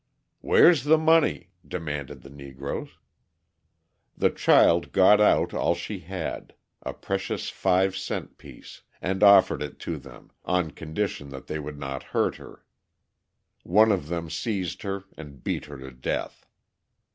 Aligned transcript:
"Where's 0.39 0.85
the 0.85 0.97
money?" 0.97 1.51
demanded 1.63 2.23
the 2.23 2.31
Negroes. 2.31 2.97
The 4.17 4.31
child 4.31 4.93
got 4.93 5.21
out 5.21 5.53
all 5.53 5.75
she 5.75 5.99
had, 5.99 6.55
a 6.81 6.91
precious 6.91 7.51
five 7.51 7.95
cent 7.95 8.39
piece, 8.39 8.81
and 8.99 9.21
offered 9.21 9.61
it 9.61 9.77
to 9.81 9.99
them 9.99 10.31
on 10.43 10.71
condition 10.71 11.29
that 11.29 11.45
they 11.45 11.59
would 11.59 11.77
not 11.77 12.01
hurt 12.17 12.37
her. 12.37 12.65
One 13.61 13.91
of 13.91 14.07
them 14.07 14.31
seized 14.31 14.81
her 14.81 15.03
and 15.17 15.43
beat 15.43 15.65
her 15.65 15.77
to 15.77 15.91
death. 15.91 16.47